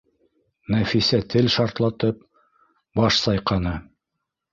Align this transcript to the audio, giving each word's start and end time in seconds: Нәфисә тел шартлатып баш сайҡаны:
Нәфисә 0.75 1.19
тел 1.33 1.49
шартлатып 1.55 2.23
баш 3.01 3.21
сайҡаны: 3.27 3.75